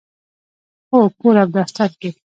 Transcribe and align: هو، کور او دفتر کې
هو، 0.89 0.99
کور 1.19 1.35
او 1.43 1.47
دفتر 1.57 1.89
کې 1.99 2.09